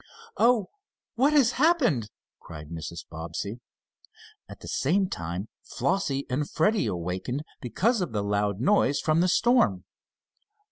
[0.37, 0.71] "Oh,
[1.13, 2.09] what has happened?"
[2.39, 3.05] cried Mrs.
[3.07, 3.59] Bobbsey.
[4.49, 9.27] At the same time Flossie and Freddie awakened, because of the loud noise from the
[9.27, 9.83] storm.